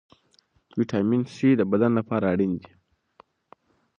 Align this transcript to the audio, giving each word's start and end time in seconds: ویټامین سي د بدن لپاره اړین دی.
ویټامین 0.77 1.21
سي 1.35 1.49
د 1.55 1.61
بدن 1.71 1.91
لپاره 1.99 2.25
اړین 2.33 2.51
دی. 2.61 2.69